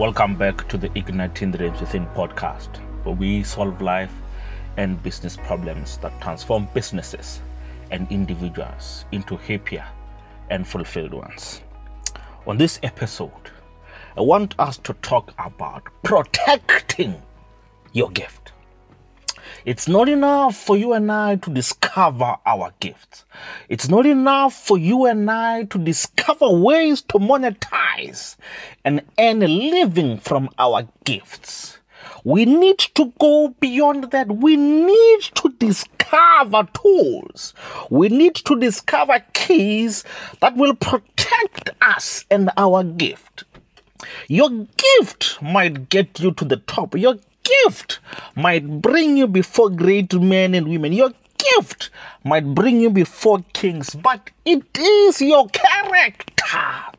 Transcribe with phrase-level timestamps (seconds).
[0.00, 4.10] Welcome back to the Igniting Dreams Within podcast, where we solve life
[4.78, 7.42] and business problems that transform businesses
[7.90, 9.84] and individuals into happier
[10.48, 11.60] and fulfilled ones.
[12.46, 13.50] On this episode,
[14.16, 17.20] I want us to talk about protecting
[17.92, 18.49] your gift.
[19.66, 23.26] It's not enough for you and I to discover our gifts.
[23.68, 28.36] It's not enough for you and I to discover ways to monetize
[28.86, 31.78] and earn a living from our gifts.
[32.24, 34.28] We need to go beyond that.
[34.28, 37.52] We need to discover tools.
[37.90, 40.04] We need to discover keys
[40.40, 43.44] that will protect us and our gift.
[44.28, 46.96] Your gift might get you to the top.
[46.96, 47.16] Your
[47.64, 47.98] gift
[48.34, 50.92] might bring you before great men and women.
[50.92, 51.90] Your gift
[52.24, 56.89] might bring you before kings, but it is your character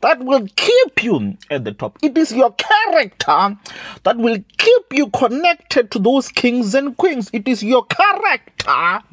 [0.00, 1.98] that will keep you at the top.
[2.02, 3.58] It is your character
[4.04, 7.30] that will keep you connected to those kings and queens.
[7.32, 9.04] It is your character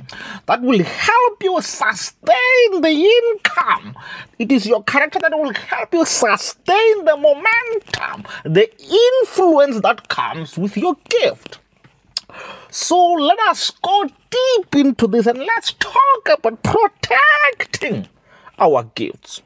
[0.45, 3.95] that will help you sustain the income.
[4.37, 8.69] It is your character that will help you sustain the momentum, the
[9.21, 11.59] influence that comes with your gift.
[12.69, 18.09] So let us go deep into this and let's talk about protecting
[18.59, 19.41] our gifts.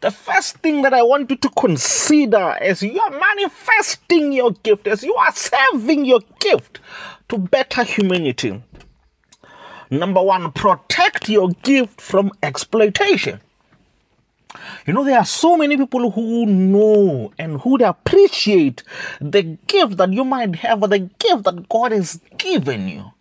[0.00, 4.86] The first thing that I want you to consider as you are manifesting your gift,
[4.86, 6.80] as you are serving your gift
[7.28, 8.62] to better humanity.
[9.90, 13.40] Number one, protect your gift from exploitation.
[14.86, 18.82] You know, there are so many people who know and who appreciate
[19.20, 23.12] the gift that you might have or the gift that God has given you,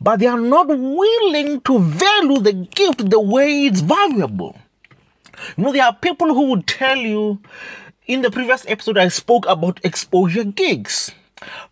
[0.00, 4.56] but they are not willing to value the gift the way it's valuable.
[5.56, 7.40] You know, there are people who would tell you
[8.06, 11.12] in the previous episode, I spoke about exposure gigs.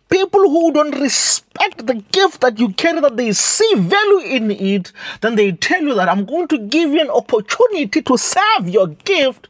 [0.09, 4.91] People who don't respect the gift that you carry, that they see value in it,
[5.21, 8.87] then they tell you that I'm going to give you an opportunity to serve your
[8.87, 9.47] gift,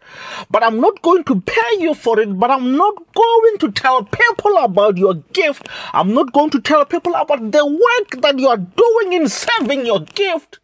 [0.52, 4.04] but I'm not going to pay you for it, but I'm not going to tell
[4.04, 5.68] people about your gift.
[5.94, 9.86] I'm not going to tell people about the work that you are doing in serving
[9.86, 10.60] your gift,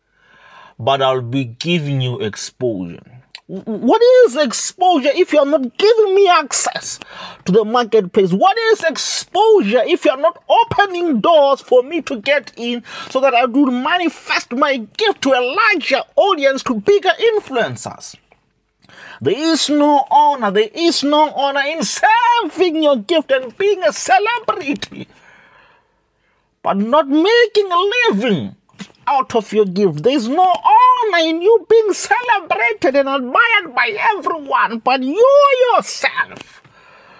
[0.77, 3.16] but I'll be giving you exposure.
[3.49, 6.99] What is exposure if you're not giving me access
[7.45, 8.33] to the marketplace?
[8.33, 13.33] What is exposure if you're not opening doors for me to get in so that
[13.33, 18.17] I do manifest my gift to a larger audience, to bigger influencers?
[19.21, 23.93] There is no honor, there is no honor in serving your gift and being a
[23.93, 25.07] celebrity,
[26.61, 28.56] but not making a living
[29.07, 30.03] out of your gift.
[30.03, 36.61] There's no honor in you being celebrated and admired by everyone, but you yourself,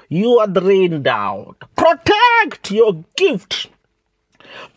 [0.09, 1.55] you are drained out.
[1.75, 3.69] Protect your gift.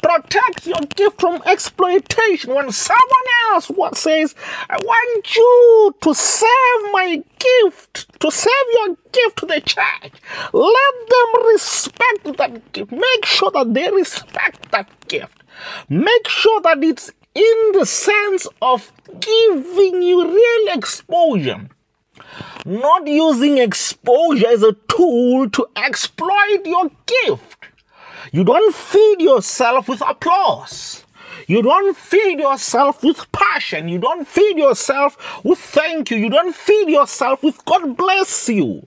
[0.02, 2.54] Protect your gift from exploitation.
[2.54, 4.34] When someone else what says,
[4.68, 10.12] I want you to serve my gift, to serve your gift to the church,
[10.52, 12.92] let them respect that gift.
[12.92, 15.39] Make sure that they respect that gift.
[15.88, 21.68] Make sure that it's in the sense of giving you real exposure.
[22.64, 27.66] Not using exposure as a tool to exploit your gift.
[28.32, 31.04] You don't feed yourself with applause.
[31.50, 33.88] You don't feed yourself with passion.
[33.88, 36.16] You don't feed yourself with thank you.
[36.16, 38.86] You don't feed yourself with God bless you.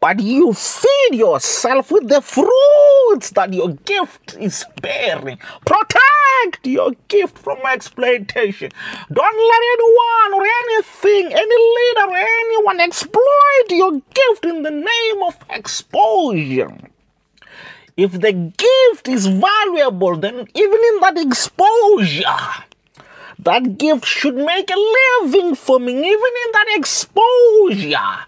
[0.00, 5.38] But you feed yourself with the fruits that your gift is bearing.
[5.64, 8.72] Protect your gift from exploitation.
[9.12, 15.22] Don't let anyone or anything, any leader or anyone exploit your gift in the name
[15.28, 16.76] of exposure.
[17.96, 22.24] If the gift is valuable, then even in that exposure,
[23.38, 25.92] that gift should make a living for me.
[25.92, 28.18] Even in that exposure,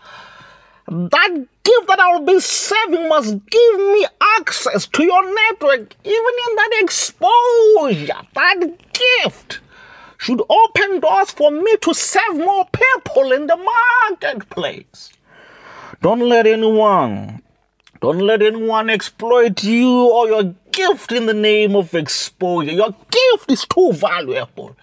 [0.89, 4.07] that gift that I will be serving must give me
[4.39, 5.95] access to your network.
[6.05, 8.61] Even in that exposure, that
[8.93, 9.61] gift
[10.19, 13.57] should open doors for me to serve more people in the
[14.11, 15.13] marketplace.
[16.01, 17.42] Don't let anyone
[18.03, 22.73] don't let anyone exploit you or your gift in the name of exposure.
[22.73, 24.77] Your gift is too valuable.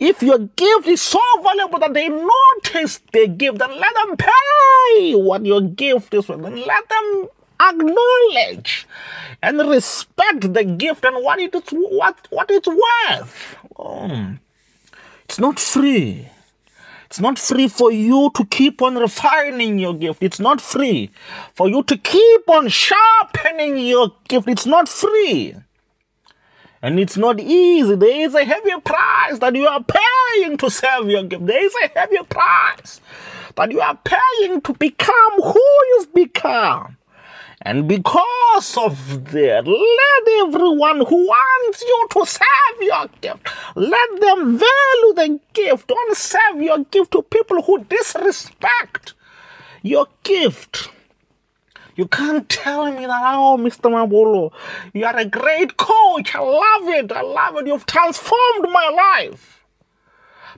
[0.00, 5.14] If your gift is so valuable that they notice the gift, then let them pay
[5.14, 6.40] what your gift is worth.
[6.40, 7.28] Let them
[7.60, 8.88] acknowledge
[9.40, 13.56] and respect the gift and what it is what what it's worth.
[13.78, 14.34] Oh,
[15.24, 16.28] it's not free.
[17.08, 20.22] It's not free for you to keep on refining your gift.
[20.22, 21.10] It's not free
[21.54, 24.46] for you to keep on sharpening your gift.
[24.46, 25.54] It's not free.
[26.82, 27.94] And it's not easy.
[27.96, 31.46] There is a heavy price that you are paying to serve your gift.
[31.46, 33.00] There is a heavy price
[33.56, 36.97] that you are paying to become who you've become.
[37.68, 44.56] And because of that, let everyone who wants you to serve your gift, let them
[44.56, 45.86] value the gift.
[45.86, 49.12] Don't serve your gift to people who disrespect
[49.82, 50.88] your gift.
[51.94, 53.90] You can't tell me that, oh, Mr.
[53.90, 54.50] Mabolo,
[54.94, 56.34] you are a great coach.
[56.34, 57.12] I love it.
[57.12, 57.66] I love it.
[57.66, 59.57] You've transformed my life.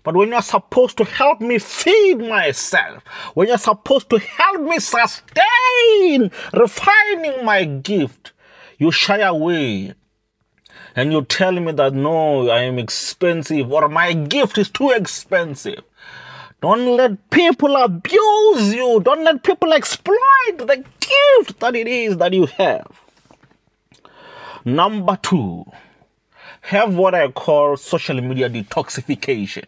[0.03, 3.03] But when you're supposed to help me feed myself,
[3.35, 8.33] when you're supposed to help me sustain refining my gift,
[8.79, 9.95] you shy away
[10.97, 15.83] and you tell me that no, I am expensive or my gift is too expensive.
[16.61, 19.01] Don't let people abuse you.
[19.01, 20.19] Don't let people exploit
[20.59, 23.01] the gift that it is that you have.
[24.65, 25.65] Number two,
[26.63, 29.65] have what I call social media detoxification.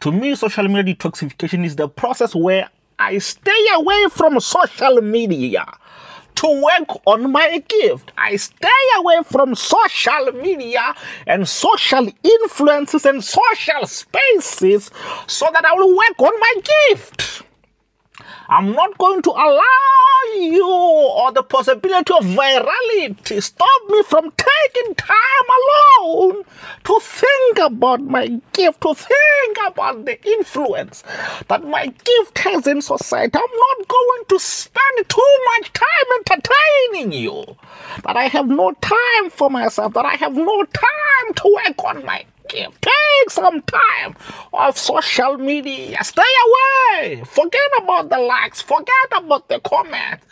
[0.00, 5.66] To me, social media detoxification is the process where I stay away from social media
[6.36, 8.10] to work on my gift.
[8.16, 10.94] I stay away from social media
[11.26, 14.90] and social influences and social spaces
[15.26, 16.54] so that I will work on my
[16.88, 17.42] gift.
[18.50, 19.62] I'm not going to allow
[20.34, 26.42] you or the possibility of virality to stop me from taking time alone
[26.82, 31.04] to think about my gift, to think about the influence
[31.46, 33.38] that my gift has in society.
[33.38, 35.86] I'm not going to spend too much time
[36.18, 37.56] entertaining you,
[38.04, 42.04] that I have no time for myself, that I have no time to work on
[42.04, 44.16] my Take some time
[44.52, 46.02] off social media.
[46.02, 47.22] Stay away.
[47.24, 48.60] Forget about the likes.
[48.60, 50.26] Forget about the comments.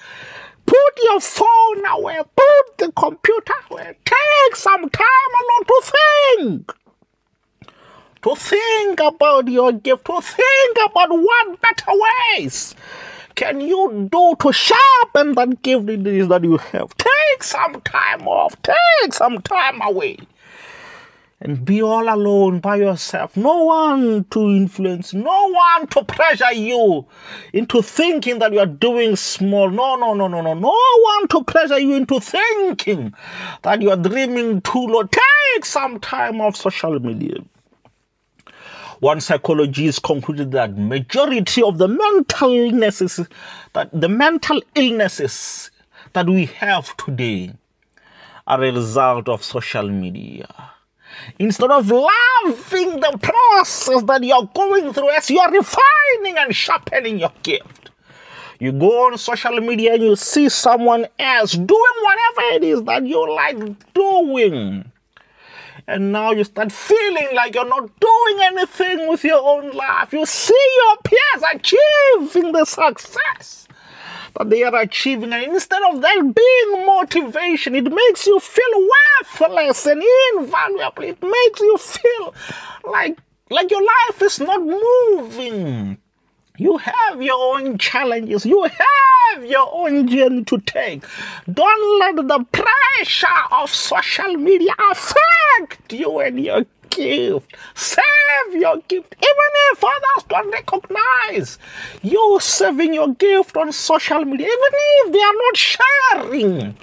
[0.67, 2.19] Put your phone away.
[2.37, 3.97] Put the computer away.
[4.05, 6.75] Take some time alone to think.
[8.23, 10.05] To think about your gift.
[10.07, 11.93] To think about what better
[12.37, 12.75] ways
[13.37, 16.97] can you do to sharpen that gift that you have.
[16.97, 18.61] Take some time off.
[18.63, 20.19] Take some time away
[21.41, 23.37] and be all alone by yourself.
[23.37, 27.07] No one to influence, no one to pressure you
[27.53, 29.71] into thinking that you are doing small.
[29.71, 30.55] No, no, no, no, no.
[30.55, 33.15] No one to pressure you into thinking
[33.63, 35.05] that you are dreaming too low.
[35.05, 37.37] Take some time off social media.
[38.99, 43.29] One psychologist concluded that majority of the mental illnesses
[43.75, 45.71] that the mental illnesses
[46.15, 47.55] that we have today
[48.49, 50.49] are a result of social media
[51.39, 57.33] Instead of loving the process that you're going through as you're refining and sharpening your
[57.43, 57.91] gift,
[58.59, 63.07] you go on social media and you see someone else doing whatever it is that
[63.07, 64.91] you like doing.
[65.87, 70.13] And now you start feeling like you're not doing anything with your own life.
[70.13, 73.68] You see your peers achieving the success
[74.37, 75.33] that they are achieving.
[75.33, 78.89] And instead of that being motivation, it makes you feel
[79.21, 80.03] worthless and
[80.35, 81.05] invaluable.
[81.05, 82.35] It makes you feel
[82.85, 83.19] like,
[83.51, 85.99] like your life is not moving.
[86.59, 88.45] You have your own challenges.
[88.45, 91.05] You have your own journey to take.
[91.51, 97.57] Don't let the pressure of social media affect you and your gift.
[97.75, 99.15] Save your gift.
[99.19, 101.59] Even if others don't recognize
[102.03, 106.77] you serving your gift on social media, even if they are not sharing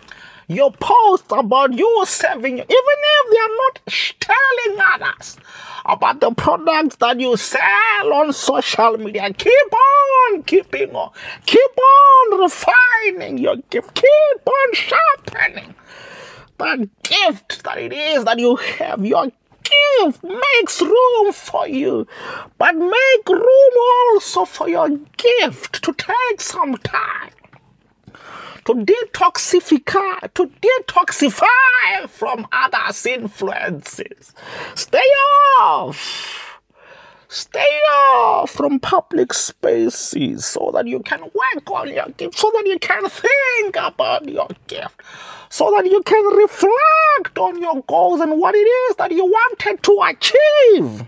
[0.47, 3.79] your post about you serving, even if they are not
[4.19, 5.37] telling others
[5.85, 9.31] about the products that you sell on social media.
[9.33, 11.11] Keep on keeping on.
[11.45, 13.93] Keep on refining your gift.
[13.93, 15.75] Keep on sharpening
[16.57, 19.05] the gift that it is that you have.
[19.05, 19.31] Your
[19.99, 22.07] give makes room for you,
[22.57, 23.73] but make room
[24.13, 27.31] also for your gift to take some time
[28.65, 34.33] to detoxify, to detoxify from others' influences.
[34.73, 34.97] Stay
[35.59, 36.59] off.
[37.27, 42.65] Stay off from public spaces so that you can work on your gift, so that
[42.65, 45.01] you can think about your gift,
[45.55, 49.81] so that you can reflect on your goals and what it is that you wanted
[49.81, 51.07] to achieve.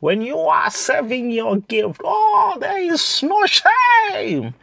[0.00, 4.54] When you are serving your gift, oh, there is no shame.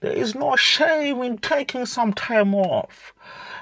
[0.00, 3.14] There is no shame in taking some time off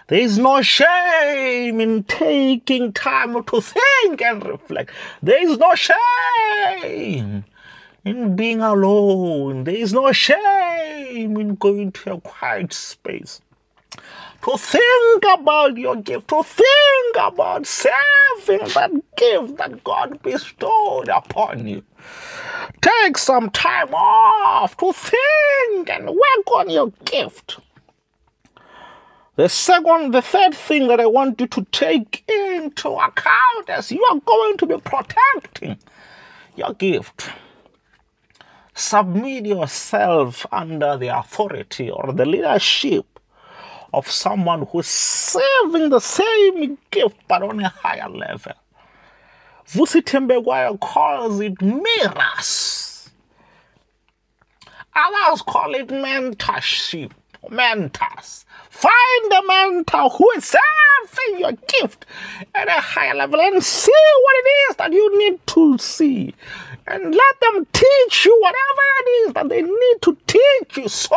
[0.07, 4.91] There is no shame in taking time to think and reflect.
[5.23, 7.45] There is no shame
[8.07, 9.65] in being alone.
[9.65, 13.43] There is no shame in going to a quiet space.
[14.49, 21.69] To think about your gift, to think about saving that gift that God bestowed upon
[21.69, 21.83] you.
[22.81, 27.59] Take some time off to think and work on your gift.
[29.37, 34.03] The second, the third thing that I want you to take into account as you
[34.11, 35.77] are going to be protecting
[36.57, 37.29] your gift.
[38.75, 43.18] Submit yourself under the authority or the leadership
[43.93, 48.53] of someone who's serving the same gift but on a higher level.
[49.67, 53.11] Vusi Thembekwayo calls it mirrors.
[54.95, 57.13] Others call it mentorship,
[57.51, 58.45] mentors.
[58.71, 62.07] Find a mentor who is serving your gift
[62.55, 63.93] at a higher level and see
[64.23, 66.35] what it is that you need to see.
[66.87, 70.38] And let them teach you whatever it is that they need to teach
[70.77, 71.17] you so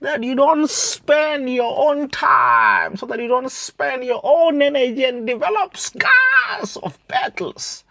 [0.00, 5.04] that you don't spend your own time, so that you don't spend your own energy
[5.04, 7.84] and develop scars of battles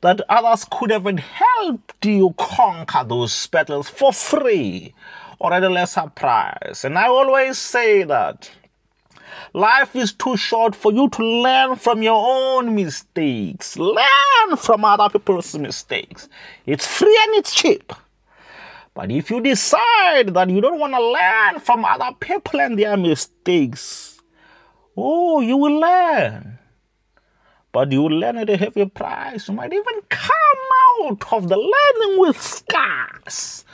[0.00, 4.94] that others could have helped you conquer those battles for free
[5.40, 6.84] or at a lesser price.
[6.84, 8.50] And I always say that
[9.52, 13.76] life is too short for you to learn from your own mistakes.
[13.76, 16.28] Learn from other people's mistakes.
[16.66, 17.92] It's free and it's cheap.
[18.98, 22.96] But if you decide that you don't want to learn from other people and their
[22.96, 24.18] mistakes,
[24.96, 26.58] oh, you will learn.
[27.70, 29.46] But you will learn at a heavy price.
[29.46, 30.58] You might even come
[30.98, 33.64] out of the learning with scars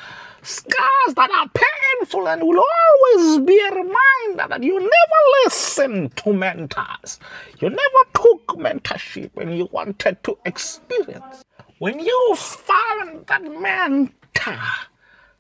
[0.43, 6.35] scars that are painful and will always be a reminder that you never listened to
[6.35, 7.19] mentors.
[7.61, 11.47] You never took mentorship and you wanted to experience.
[11.79, 14.61] When you found that mentor,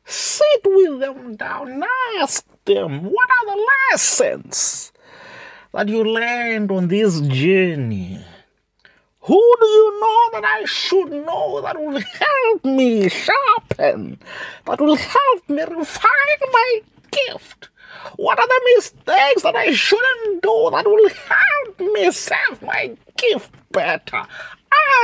[0.04, 1.84] sit with them down and
[2.20, 4.92] ask them what are the lessons
[5.73, 8.25] that you learned on this journey
[9.26, 14.18] who do you know that I should know that will help me sharpen,
[14.66, 16.80] that will help me refine my
[17.11, 17.70] gift?
[18.16, 23.50] What are the mistakes that I shouldn't do that will help me serve my gift
[23.73, 24.26] better?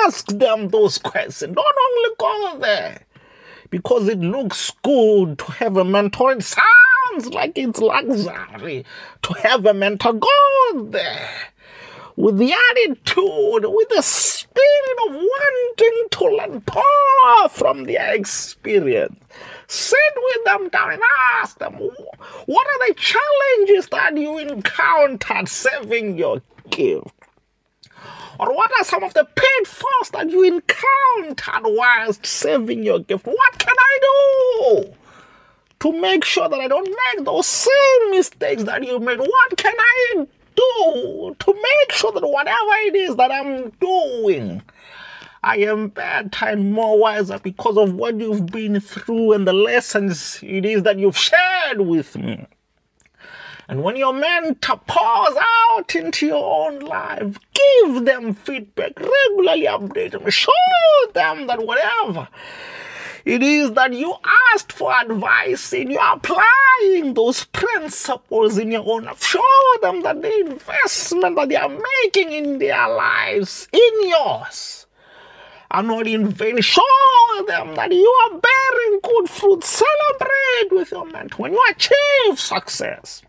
[0.05, 1.55] Ask them those questions.
[1.55, 3.07] Don't only go there
[3.71, 6.33] because it looks good to have a mentor.
[6.33, 8.85] It sounds like it's luxury
[9.23, 10.13] to have a mentor.
[10.15, 11.31] Go there
[12.17, 19.17] with the attitude, with the spirit of wanting to learn more from their experience.
[19.69, 21.03] Sit with them down and
[21.41, 27.15] ask them, what are the challenges that you encountered serving your gift?
[28.41, 33.27] Or what are some of the pitfalls that you encountered whilst saving your gift?
[33.27, 34.95] What can I do?
[35.81, 39.19] to make sure that I don't make those same mistakes that you made.
[39.19, 44.63] What can I do to make sure that whatever it is that I'm doing,
[45.43, 50.39] I am better and more wiser because of what you've been through and the lessons
[50.43, 52.47] it is that you've shared with me.
[53.71, 54.13] And when you're
[54.87, 55.37] pause
[55.71, 60.51] out into your own life, give them feedback, regularly update them, show
[61.15, 62.27] them that whatever
[63.25, 64.13] it is that you
[64.53, 69.23] asked for advice and you're applying those principles in your own life.
[69.25, 69.41] Show
[69.83, 71.69] them that the investment that they are
[72.03, 74.87] making in their lives, in yours,
[75.71, 76.61] are not in vain.
[76.61, 76.83] Show
[77.47, 79.63] them that you are bearing good fruit.
[79.63, 83.23] Celebrate with your mentor when you achieve success.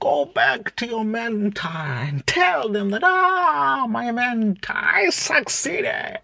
[0.00, 6.18] Go back to your mentor and tell them that, ah, my mentor, I succeeded.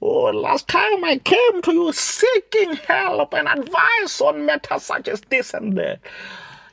[0.00, 5.20] Oh, last time I came to you seeking help and advice on matters such as
[5.22, 6.00] this and that.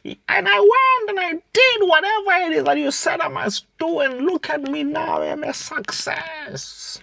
[0.04, 4.00] And I went and I did whatever it is that you said I must do,
[4.00, 7.02] and look at me now, I'm a success.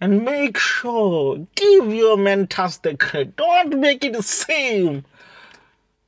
[0.00, 3.36] And make sure, give your mentors the credit.
[3.36, 5.04] Don't make it seem.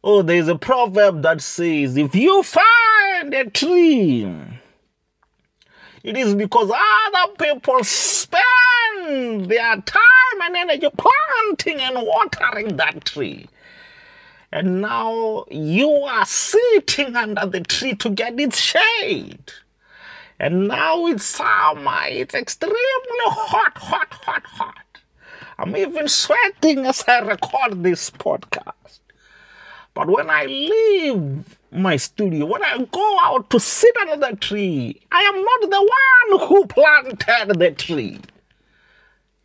[0.03, 4.25] Oh, there's a proverb that says, if you find a tree,
[6.03, 13.47] it is because other people spend their time and energy planting and watering that tree.
[14.51, 19.53] And now you are sitting under the tree to get its shade.
[20.39, 22.01] And now it's summer.
[22.07, 22.77] It's extremely
[23.27, 25.03] hot, hot, hot, hot.
[25.59, 28.80] I'm even sweating as I record this podcast.
[30.01, 34.99] But when I leave my studio, when I go out to sit under the tree,
[35.13, 38.19] I am not the one who planted the tree.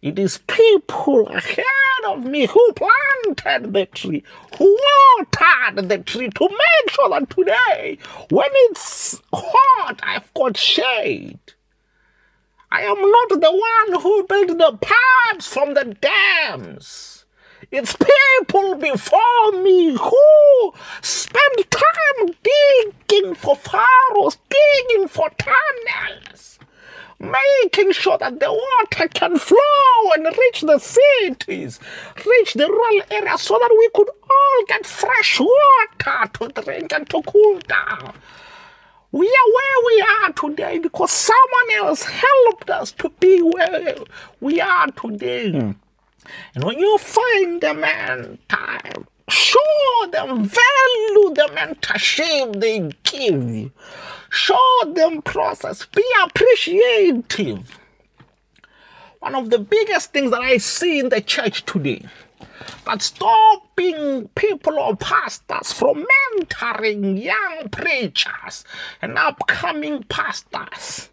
[0.02, 4.24] It is people ahead of me who planted the tree,
[4.58, 4.80] who
[5.18, 7.98] watered the tree to make sure that today,
[8.30, 11.38] when it's hot, I've got shade.
[12.72, 17.15] I am not the one who built the pipes from the dams.
[17.78, 26.58] It's people before me who spend time digging for furrows, digging for tunnels
[27.20, 31.80] making sure that the water can flow and reach the cities,
[32.26, 37.10] reach the rural areas, so that we could all get fresh water to drink and
[37.10, 38.14] to cool down.
[39.12, 43.96] We are where we are today because someone else helped us to be where
[44.42, 45.52] we are today.
[45.52, 45.72] Hmm.
[46.54, 53.72] And when you find man time, show them, value the mentorship they give you.
[54.30, 55.86] Show them process.
[55.86, 57.80] Be appreciative.
[59.20, 62.06] One of the biggest things that I see in the church today
[62.86, 66.06] that's stopping people or pastors from
[66.38, 68.64] mentoring young preachers
[69.02, 71.10] and upcoming pastors.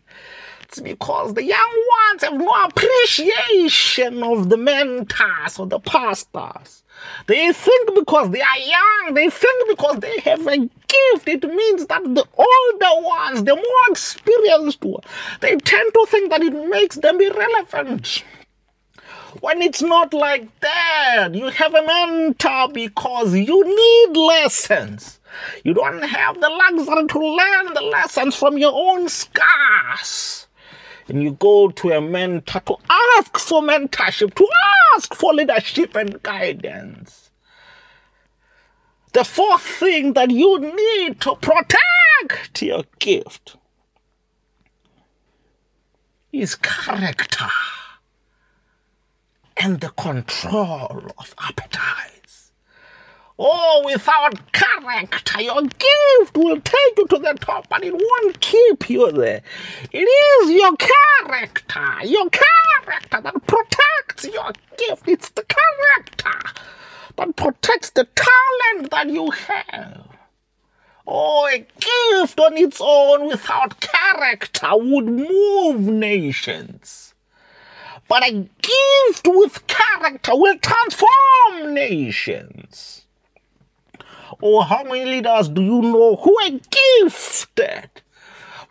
[0.72, 6.82] It's because the young ones have no appreciation of the mentors or the pastors.
[7.26, 11.84] They think because they are young, they think because they have a gift, it means
[11.88, 15.04] that the older ones, the more experienced ones,
[15.42, 18.24] they tend to think that it makes them irrelevant.
[19.40, 25.20] When it's not like that, you have a mentor because you need lessons.
[25.64, 30.46] You don't have the luxury to learn the lessons from your own scars
[31.08, 32.76] and you go to a mentor to
[33.18, 34.48] ask for mentorship, to
[34.94, 37.30] ask for leadership and guidance.
[39.12, 43.56] The fourth thing that you need to protect your gift
[46.32, 47.48] is character
[49.58, 52.21] and the control of appetite.
[53.38, 58.90] Oh, without character, your gift will take you to the top, but it won't keep
[58.90, 59.42] you there.
[59.90, 65.08] It is your character, your character that protects your gift.
[65.08, 66.50] It's the character
[67.16, 70.08] that protects the talent that you have.
[71.06, 77.14] Oh, a gift on its own without character would move nations.
[78.08, 83.01] But a gift with character will transform nations.
[84.40, 86.60] Or how many leaders do you know who are
[87.00, 87.90] gifted,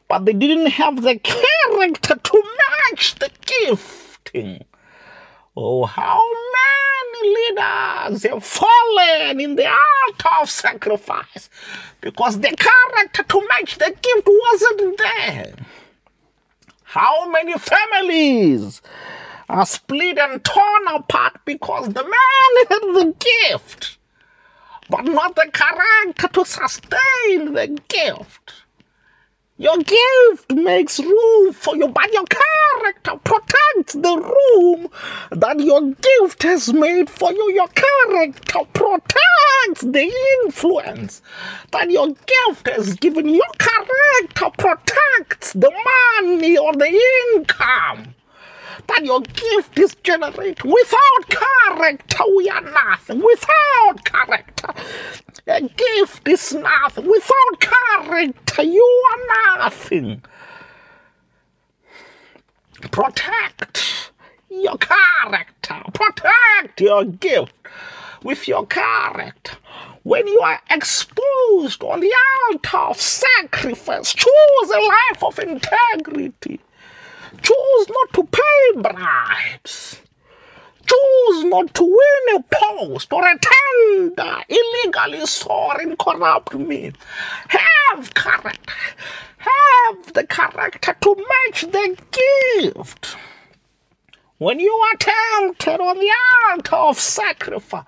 [0.07, 2.43] but they didn't have the character to
[2.89, 4.65] match the gifting?
[5.55, 6.21] Oh, how
[6.53, 11.49] many leaders have fallen in the altar of sacrifice
[11.99, 15.53] because the character to match the gift wasn't there?
[16.83, 18.81] How many families
[19.49, 23.15] are split and torn apart because the man had the
[23.49, 23.97] gift?
[24.91, 28.53] But not the character to sustain the gift.
[29.57, 34.89] Your gift makes room for you, but your character protects the room
[35.31, 37.53] that your gift has made for you.
[37.53, 40.11] Your character protects the
[40.43, 41.21] influence
[41.71, 43.29] that your gift has given.
[43.29, 45.71] Your character protects the
[46.21, 46.99] money or the
[47.35, 48.15] income
[48.87, 50.63] that your gift is generated.
[50.63, 53.21] Without character, we are nothing.
[53.21, 54.73] Without character,
[55.47, 57.07] a gift is nothing.
[57.09, 60.23] Without character, you are nothing.
[62.91, 64.11] Protect
[64.49, 65.81] your character.
[65.93, 67.53] Protect your gift
[68.23, 69.57] with your character.
[70.03, 72.13] When you are exposed on the
[72.49, 76.59] altar of sacrifice, choose a life of integrity
[77.41, 80.01] Choose not to pay bribes.
[80.85, 86.95] Choose not to win a post or a tender illegally storing corrupt means.
[87.47, 88.73] Have character.
[89.37, 91.97] Have the character to match the
[92.61, 93.15] gift.
[94.37, 96.11] When you are tempted on the
[96.49, 97.85] altar of sacrifice,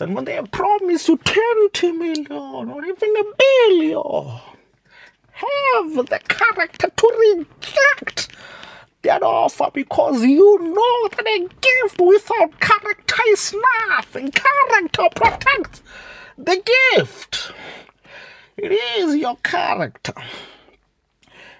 [0.00, 4.40] and when they promise you 20 million or even a billion,
[5.30, 8.28] have the character to reject
[9.02, 13.54] that offer because you know that a gift without character is
[13.88, 14.30] nothing.
[14.30, 15.82] Character protects
[16.36, 16.62] the
[16.94, 17.52] gift.
[18.56, 20.14] It is your character.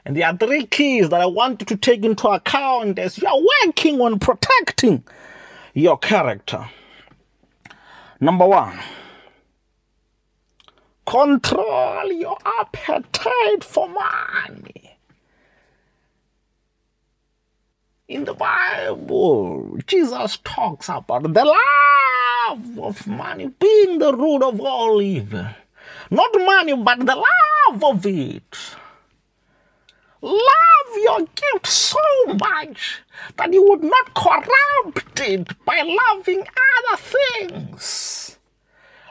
[0.05, 3.29] And there are three keys that I want you to take into account as you
[3.29, 5.05] are working on protecting
[5.75, 6.68] your character.
[8.20, 8.79] Number one,
[11.07, 14.86] Control your appetite for money.
[18.09, 25.03] In the Bible, Jesus talks about the love of money being the root of all
[25.03, 25.49] evil.
[26.09, 28.57] Not money, but the love of it.
[30.23, 33.03] Love your gift so much
[33.38, 38.38] that you would not corrupt it by loving other things.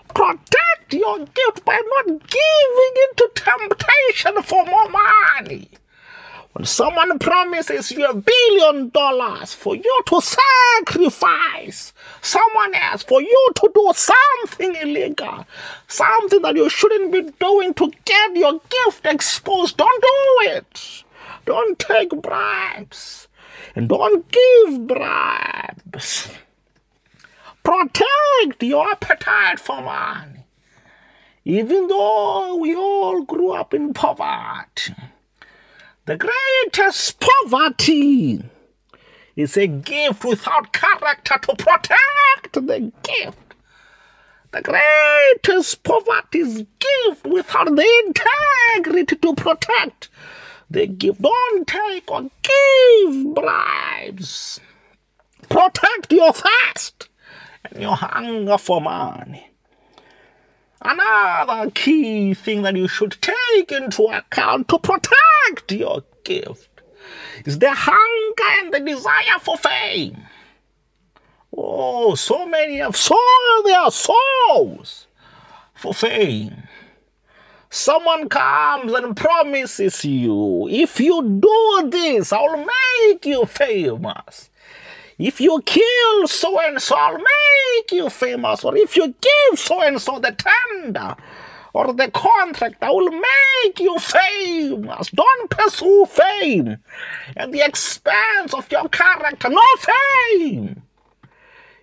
[0.07, 5.67] Protect your gift by not giving into temptation for more money.
[6.55, 11.91] When someone promises you a billion dollars for you to sacrifice
[12.21, 15.45] someone else, for you to do something illegal,
[15.89, 21.03] something that you shouldn't be doing to get your gift exposed, don't do it.
[21.45, 23.27] Don't take bribes.
[23.75, 26.29] And don't give bribes.
[27.63, 30.45] Protect your appetite for money.
[31.43, 34.95] Even though we all grew up in poverty,
[36.05, 38.43] the greatest poverty
[39.35, 43.37] is a gift without character to protect the gift.
[44.51, 50.09] The greatest poverty is a gift without the integrity to protect
[50.69, 51.21] the gift.
[51.21, 54.59] Don't take or give bribes.
[55.49, 57.09] Protect your thirst
[57.65, 59.49] and your hunger for money.
[60.81, 66.81] Another key thing that you should take into account to protect your gift
[67.45, 70.25] is the hunger and the desire for fame.
[71.55, 75.07] Oh, so many have sold their souls
[75.73, 76.63] for fame.
[77.69, 84.49] Someone comes and promises you, if you do this, I'll make you famous.
[85.17, 88.65] If you kill so and so, I'll make you famous.
[88.65, 91.15] Or if you give so and so the tender
[91.73, 95.09] or the contract, I will make you famous.
[95.11, 96.77] Don't pursue fame
[97.37, 99.49] at the expense of your character.
[99.49, 100.81] No fame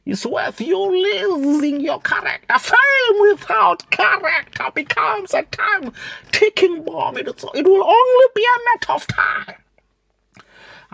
[0.04, 2.58] is worth you losing your character.
[2.58, 5.92] Fame without character becomes a time
[6.32, 7.16] ticking bomb.
[7.16, 9.61] It, it will only be a matter of time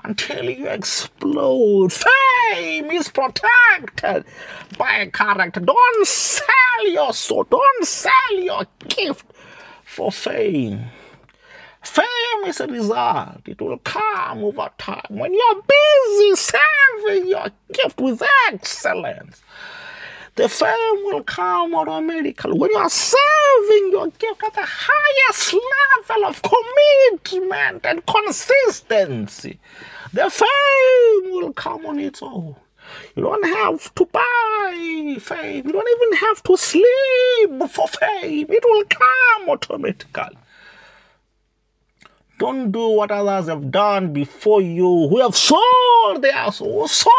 [0.05, 1.93] until you explode.
[1.93, 4.25] Fame is protected
[4.77, 5.61] by character.
[5.61, 9.27] Don't sell your soul, don't sell your gift
[9.85, 10.87] for fame.
[11.83, 13.41] Fame is a result.
[13.47, 15.07] It will come over time.
[15.09, 19.43] When you're busy serving your gift with excellence,
[20.39, 22.57] the fame will come automatically.
[22.57, 29.59] When you are serving your gift at the highest level of commitment and consistency,
[30.13, 32.55] the fame will come on its own.
[33.17, 35.67] You don't have to buy fame.
[35.67, 38.47] You don't even have to sleep for fame.
[38.49, 40.39] It will come automatically.
[42.39, 47.13] Don't do what others have done before you, who have sold their soul, sold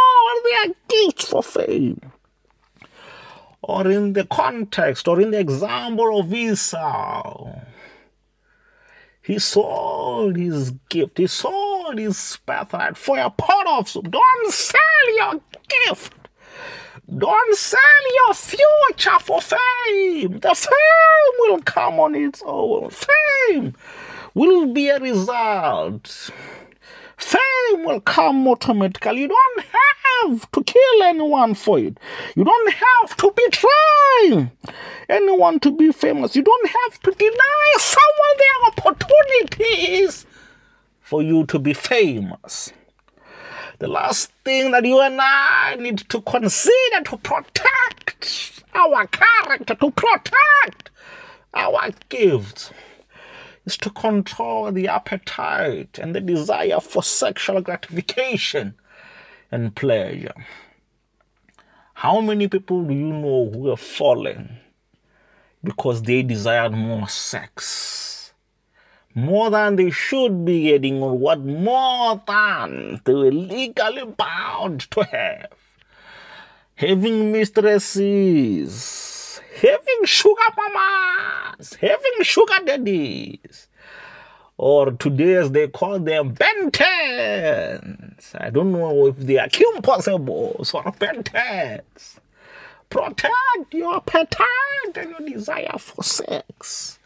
[0.46, 2.00] their gifts for fame.
[3.62, 7.52] Or in the context, or in the example of Esau,
[9.22, 14.10] he sold his gift, he sold his birthright for a pot of soup.
[14.10, 15.42] Don't sell your
[15.86, 16.14] gift.
[17.18, 17.80] Don't sell
[18.16, 20.40] your future for fame.
[20.40, 22.92] The fame will come on its own.
[22.92, 23.76] Fame
[24.36, 26.32] will be a result.
[27.18, 29.22] Fame will come automatically.
[29.22, 31.98] You don't have to kill anyone for it.
[32.36, 34.52] You don't have to betray
[35.10, 36.36] anyone to be famous.
[36.36, 40.26] You don't have to deny someone their opportunities
[41.02, 42.72] for you to be famous.
[43.80, 49.92] The last thing that you and I need to consider to protect our character, to
[49.92, 50.90] protect
[51.54, 52.72] our gifts
[53.66, 58.76] is to control the appetite and the desire for sexual gratification
[59.52, 60.34] and pleasure.
[61.94, 64.58] How many people do you know who have fallen
[65.64, 68.34] because they desired more sex?
[69.16, 75.04] More than they should be getting, or what more than they were legally bound to
[75.04, 75.52] have.
[76.76, 79.10] Having mistresses
[79.62, 83.68] having sugar mamas, having sugar daddies,
[84.60, 88.36] or today as they call them bentens.
[88.36, 92.20] I don't know if they are impossibles or bentens.
[92.90, 97.00] Protect your appetite and your desire for sex.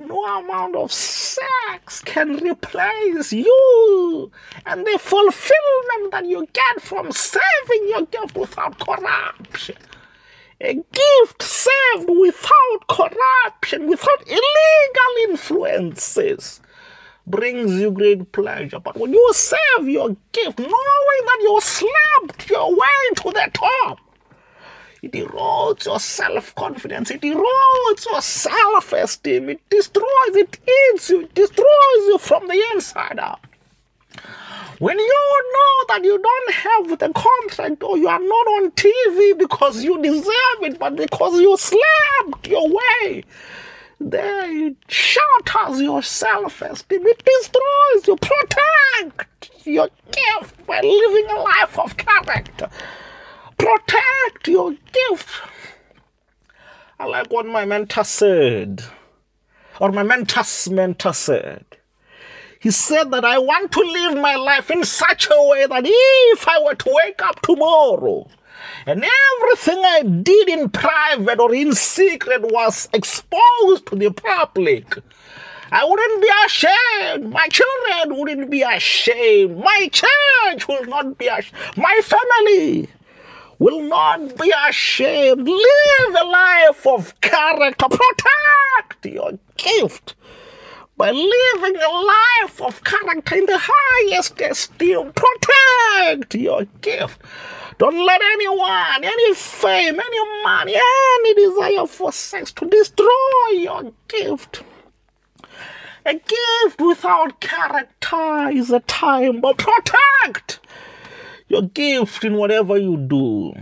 [0.00, 4.32] No amount of sex can replace you
[4.66, 9.76] and the fulfillment that you get from serving your gift without corruption
[10.60, 16.60] A gift served without corruption, without illegal influences,
[17.26, 18.80] brings you great pleasure.
[18.80, 23.98] But when you serve your gift, knowing that you slapped your way to the top,
[25.02, 30.04] it erodes your self confidence, it erodes your self esteem, it destroys,
[30.34, 30.58] it
[30.92, 31.66] eats you, it destroys
[32.06, 33.40] you from the inside out.
[34.78, 39.38] When you know that you don't have the contract or you are not on TV
[39.38, 43.24] because you deserve it, but because you slapped your way,
[44.88, 47.06] shatters your self esteem.
[47.06, 48.16] It destroys you.
[48.16, 52.70] Protect your gift by living a life of character.
[53.58, 55.28] Protect your gift.
[56.98, 58.84] I like what my mentor said,
[59.80, 61.64] or my mentor's mentor said.
[62.60, 66.46] He said that I want to live my life in such a way that if
[66.46, 68.28] I were to wake up tomorrow
[68.86, 74.98] and everything I did in private or in secret was exposed to the public,
[75.72, 77.32] I wouldn't be ashamed.
[77.32, 79.58] My children wouldn't be ashamed.
[79.58, 81.54] My church will not be ashamed.
[81.76, 82.88] My family
[83.60, 85.46] will not be ashamed.
[85.46, 87.86] Live a life of character.
[87.88, 90.14] Protect your gift
[90.96, 95.12] by living a life of character in the highest esteem.
[95.12, 97.20] Protect your gift.
[97.80, 103.08] Don't let anyone, any fame, any money, any desire for sex to destroy
[103.52, 104.62] your gift.
[106.04, 110.60] A gift without character is a time, but protect
[111.48, 113.54] your gift in whatever you do.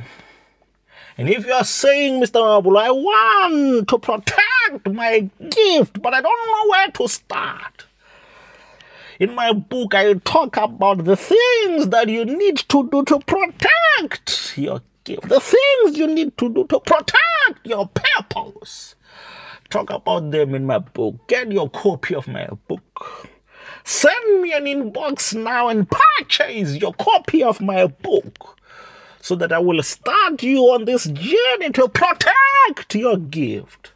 [1.17, 2.41] And if you are saying, Mr.
[2.41, 7.88] Mabul, I want to protect my gift, but I don't know where to start.
[9.19, 14.57] In my book, I talk about the things that you need to do to protect
[14.57, 17.19] your gift, the things you need to do to protect
[17.65, 18.95] your purpose.
[19.71, 21.27] Talk about them in my book.
[21.27, 23.29] Get your copy of my book.
[23.83, 28.57] Send me an inbox now and purchase your copy of my book
[29.21, 33.91] so that I will start you on this journey to protect your gift.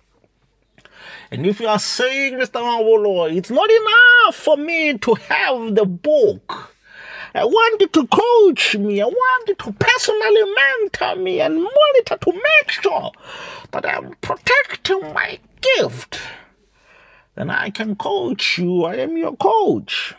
[1.33, 2.61] And if you are saying, Mr.
[2.61, 6.75] Mawolo, it's not enough for me to have the book.
[7.35, 9.01] I want you to coach me.
[9.01, 13.13] I want you to personally mentor me and monitor to make sure
[13.71, 16.21] that I'm protecting my gift.
[17.35, 18.85] Then I can coach you.
[18.85, 20.15] I am your coach.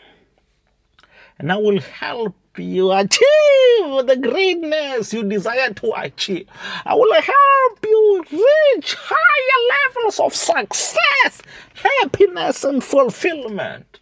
[1.38, 6.46] And I will help you achieve the greatness you desire to achieve.
[6.84, 11.42] I will help you reach higher levels of success,
[11.74, 13.98] happiness, and fulfillment.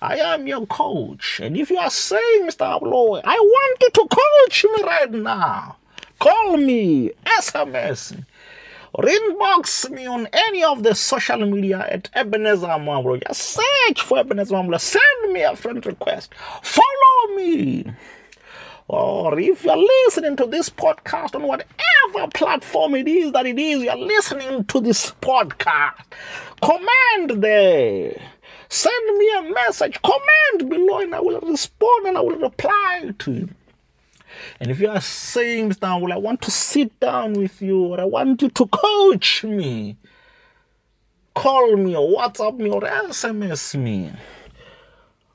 [0.00, 1.40] I am your coach.
[1.40, 2.80] And if you are saying, Mr.
[2.80, 5.76] Ablo, I want you to coach me right now,
[6.18, 8.24] call me, SMS
[8.94, 13.22] or inbox me on any of the social media at Ebenezer Mwambro.
[13.26, 14.80] Just search for Ebenezer Mwambro.
[14.80, 16.34] Send me a friend request.
[16.62, 17.84] Follow me.
[18.88, 23.82] Or if you're listening to this podcast on whatever platform it is that it is
[23.82, 25.92] you're listening to this podcast,
[26.62, 28.18] comment there.
[28.70, 30.00] Send me a message.
[30.02, 33.48] Comment below and I will respond and I will reply to you.
[34.60, 36.00] And if you are saying, Mr.
[36.00, 39.96] well, I want to sit down with you or I want you to coach me,
[41.34, 44.12] call me or WhatsApp me or SMS me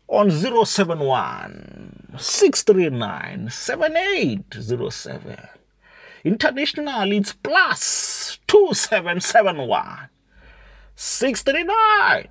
[0.08, 5.38] on 071 639 7807.
[6.26, 10.10] International, it's plus 2771
[10.96, 12.28] 639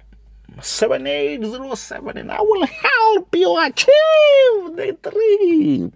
[0.61, 5.93] 7807 and I will help you achieve the dream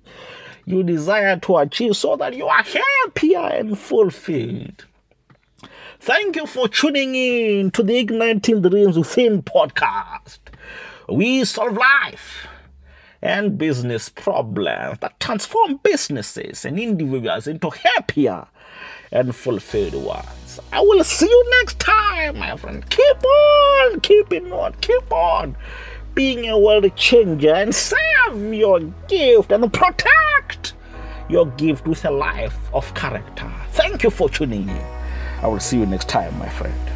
[0.67, 4.85] you desire to achieve so that you are happier and fulfilled.
[6.01, 10.39] Thank you for tuning in to the Igniting Dreams Within podcast.
[11.09, 12.49] We solve life
[13.23, 18.47] and business problems that transform businesses and individuals into happier
[19.13, 20.61] and fulfilled ones.
[20.73, 22.89] I will see you next time, my friend.
[22.91, 25.57] Keep on keeping on, keep on
[26.15, 30.36] being a world changer and serve your gift and protect
[31.29, 33.51] your gift with a life of character.
[33.71, 34.87] Thank you for tuning in.
[35.43, 36.96] I will see you next time, my friend.